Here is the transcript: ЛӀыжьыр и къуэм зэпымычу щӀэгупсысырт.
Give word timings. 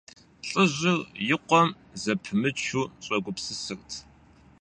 ЛӀыжьыр 0.51 0.99
и 1.33 1.35
къуэм 1.47 1.69
зэпымычу 2.01 2.83
щӀэгупсысырт. 3.03 3.89